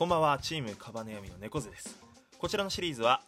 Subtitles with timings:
[0.00, 1.94] こんばんはチームカバネヤミの猫背です。
[2.38, 3.20] こちらのシリーズは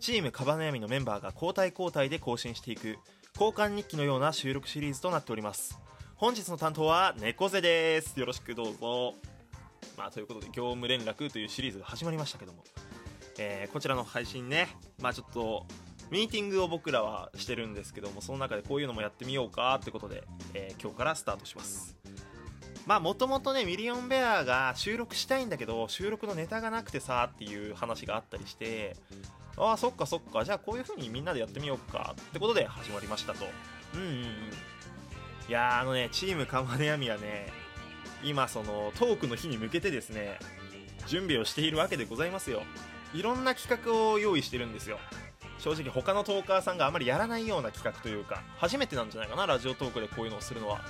[0.00, 2.98] チームカバネヤミのメンバーが交代交代で更新していく
[3.32, 5.78] 交換日記のような収録シリーズとなっております。
[6.16, 8.20] 本日の担当は猫背です。
[8.20, 9.14] よろしくどうぞ。
[9.96, 12.64] まあということで業務連絡というシリーズが始まりましたけども、
[13.38, 14.68] えーこちらの配信ね
[15.00, 15.64] まあちょっと
[16.10, 21.99] ミーティングを僕らはしてるんですけどもその中でこういうのもやってみようかってことで、えー今日からスタートします。
[22.90, 28.96] まあもともとねミリオンベアが収録したいんだけど収録のネタがなくてさっていう話があったりして
[29.56, 30.44] ああそっかそっか。
[30.44, 32.16] じゃあこういう風にみんなでやってみようか。
[32.20, 33.44] ってことで始まりましたと。
[33.94, 34.14] うんうんうん。
[34.16, 34.24] い
[35.48, 37.52] やーあのねチームカマネヤミはね
[38.24, 40.40] 今そのトークの日に向けてですね
[41.06, 42.64] 準備をしているわけでございますよ。
[43.14, 44.98] いろんな企画を用意してるんですよ。
[45.58, 50.80] 正直他のトーカーさんがあまりやらないような企画というか初めてなんじゃないかなラジオトークでこういうのをするのは。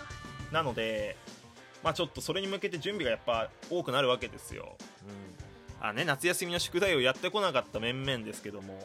[0.50, 1.18] なので
[1.82, 4.76] まあちょっとそれに向けて準備がやっぱ多くなるわけですよ、
[5.80, 8.78] うん、あね夏休みの宿題をやってこなかった面々ですけども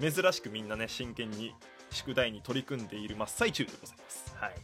[0.00, 1.54] 珍しくみんなね真剣に
[1.90, 4.34] 宿題に取り組んでいる真っ最中でございます。
[4.36, 4.54] はい。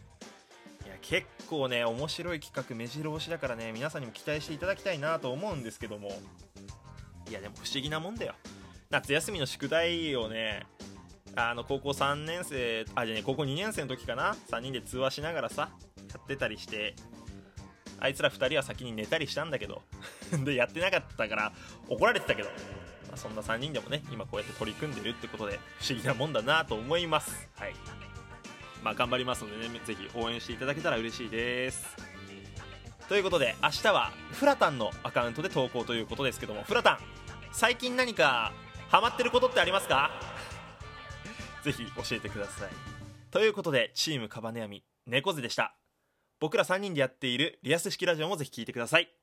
[0.84, 6.10] いや結構ね面白い企画目白押しだからね皆さんにも期待していただきたいなと思うんですけども。
[7.28, 8.34] いやでも不思議なもんだよ。
[8.90, 10.66] 夏休みの宿題をね
[11.36, 15.70] あの高校3年生あじゃあね高校2年生の時かな？3人で通話しながらさ
[16.12, 16.96] やってたりして
[18.00, 19.82] あいつら2人は先に寝たりしたんだけど。
[20.44, 21.52] でやってなかったから
[21.88, 22.54] 怒られてたけど、ま
[23.14, 27.48] あ、そんな3人でもね今こうやって取り組んでるってことで不思議なもんだなと思います。
[27.56, 27.74] はい。
[28.82, 31.96] まあ頑張りますのでねぜひ応援していただけたら嬉しいです。
[33.08, 36.62] ということで明日はフラタンのアカウントで投稿ということですけども。
[36.62, 36.98] フラタン
[37.52, 38.52] 最近何か
[38.88, 40.10] ハマってることってありますか？
[41.64, 42.70] ぜひ教えてください。
[43.30, 45.74] ということでチームカバネヤミ猫背でした。
[46.40, 49.19] 僕ら3人でやっているリアス式ラジオもぜひ聴いてください。